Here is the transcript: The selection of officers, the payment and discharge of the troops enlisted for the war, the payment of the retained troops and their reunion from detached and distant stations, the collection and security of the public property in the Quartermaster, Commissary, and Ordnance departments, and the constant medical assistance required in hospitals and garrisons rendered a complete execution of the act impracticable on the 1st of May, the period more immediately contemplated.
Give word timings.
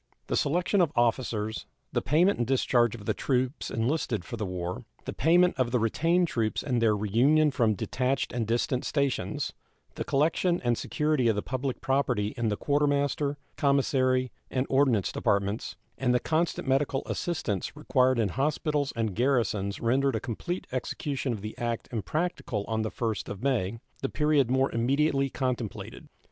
The 0.25 0.35
selection 0.35 0.81
of 0.81 0.91
officers, 0.95 1.67
the 1.93 2.01
payment 2.01 2.39
and 2.39 2.47
discharge 2.47 2.95
of 2.95 3.05
the 3.05 3.13
troops 3.13 3.69
enlisted 3.69 4.25
for 4.25 4.35
the 4.35 4.47
war, 4.47 4.83
the 5.05 5.13
payment 5.13 5.53
of 5.59 5.69
the 5.69 5.77
retained 5.77 6.27
troops 6.27 6.63
and 6.63 6.81
their 6.81 6.97
reunion 6.97 7.51
from 7.51 7.75
detached 7.75 8.33
and 8.33 8.47
distant 8.47 8.83
stations, 8.83 9.53
the 9.93 10.03
collection 10.03 10.59
and 10.63 10.75
security 10.75 11.27
of 11.27 11.35
the 11.35 11.43
public 11.43 11.81
property 11.81 12.33
in 12.35 12.47
the 12.49 12.57
Quartermaster, 12.57 13.37
Commissary, 13.57 14.31
and 14.49 14.65
Ordnance 14.71 15.11
departments, 15.11 15.75
and 15.99 16.15
the 16.15 16.19
constant 16.19 16.67
medical 16.67 17.03
assistance 17.05 17.75
required 17.77 18.17
in 18.17 18.29
hospitals 18.29 18.91
and 18.95 19.13
garrisons 19.15 19.79
rendered 19.79 20.15
a 20.15 20.19
complete 20.19 20.65
execution 20.71 21.31
of 21.31 21.41
the 21.41 21.55
act 21.59 21.87
impracticable 21.91 22.65
on 22.67 22.81
the 22.81 22.89
1st 22.89 23.29
of 23.29 23.43
May, 23.43 23.77
the 24.01 24.09
period 24.09 24.49
more 24.49 24.71
immediately 24.71 25.29
contemplated. 25.29 26.09